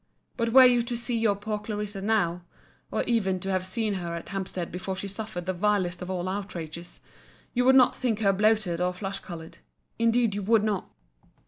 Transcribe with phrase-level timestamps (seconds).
[0.35, 2.41] But were you to see your poor Clarissa, now
[2.89, 6.27] (or even to have seen her at Hampstead before she suffered the vilest of all
[6.27, 7.01] outrages,)
[7.53, 9.59] you would not think her bloated or flush coloured:
[9.99, 10.89] indeed you would not.